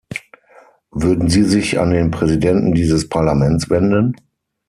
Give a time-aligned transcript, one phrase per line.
[0.89, 4.15] Würden Sie sich an den Präsidenten dieses Parlaments wenden?